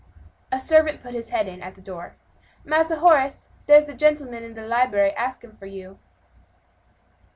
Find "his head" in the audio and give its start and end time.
1.13-1.47